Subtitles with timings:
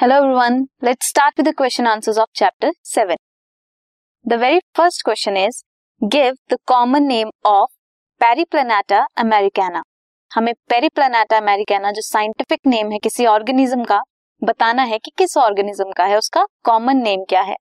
[0.00, 0.68] Hello, everyone.
[0.80, 3.16] Let's start with the question answers of chapter 7.
[4.26, 5.62] The very first question is,
[6.02, 7.66] give the common name of
[8.20, 9.82] Periplaneta americana.
[10.30, 14.00] हमें Periplaneta americana जो scientific name है किसी organism का,
[14.42, 17.56] बताना है कि किस ऑर्गेनिज्म का है, उसका कॉमन नेम क्या है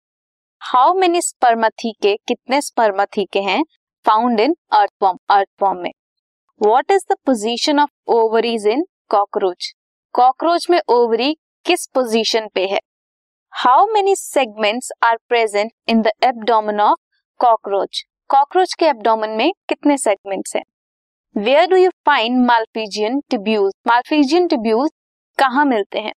[0.61, 3.63] हाउ मेनी स्पर्मथीके कितने स्पर्मथीके हैं
[4.05, 5.91] फाउंड इन अर्थवॉर्म अर्थवॉर्म में
[6.61, 9.71] what is the position of ovaries in cockroach
[10.15, 11.35] cockroach में ओवरी
[11.65, 12.79] किस पोजीशन पे है?
[13.53, 16.99] How many segments are present in the abdomen of
[17.39, 20.63] cockroach cockroach के एब्डोमेन में कितने सेगमेंट्स हैं?
[21.35, 24.91] Where do you find malpighian tubules malpighian tubules
[25.37, 26.13] कहाँ मिलते हैं?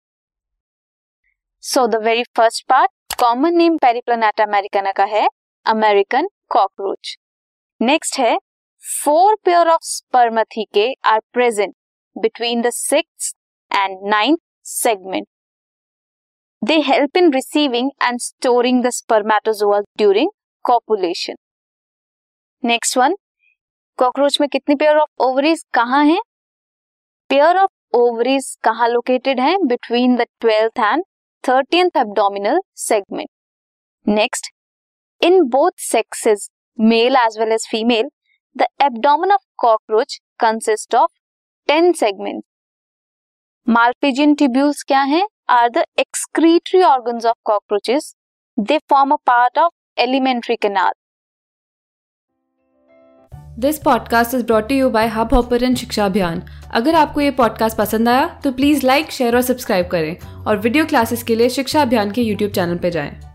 [1.65, 5.29] So the very first part common name Periplaneta americana का है
[5.67, 7.17] अमेरिकन कॉकरोच
[7.81, 8.37] नेक्स्ट है
[8.85, 9.85] four pair of
[10.75, 11.75] spermathecae are present
[12.17, 13.35] between the six
[13.71, 15.27] and ninth segment.
[16.63, 20.29] They help in receiving and storing the spermatozoa during
[20.65, 21.35] copulation
[22.63, 23.15] next one
[23.99, 26.21] cockroach में कितनी pair of ovaries कहाँ हैं?
[27.31, 29.57] Pair of ovaries कहाँ located है?
[29.65, 31.05] Between the twelfth and
[31.45, 33.29] thirteenth abdominal segment
[34.07, 34.51] next
[35.21, 38.09] in both sexes male as well as female
[38.57, 41.11] the abdomen of cockroach consist of
[41.69, 42.43] ten segment
[43.67, 45.23] malpighian tubules क्या है?
[45.49, 48.15] Are the excretory organs of cockroaches
[48.59, 50.93] they form a part of alimentary canal
[53.59, 56.43] this podcast is brought you by Hubhopper Shiksha Abhiyan
[56.75, 60.87] अगर आपको ये podcast पसंद आया तो please like share और subscribe करें और वीडियो
[60.87, 63.32] क्लासेस के लिए शिक्षा अभियान के यूट्यूब चैनल पर जाएँ।